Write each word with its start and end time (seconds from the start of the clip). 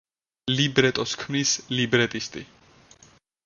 ლიბრეტოს 0.59 1.13
ქმნის 1.25 1.53
ლიბრეტისტი. 1.77 2.45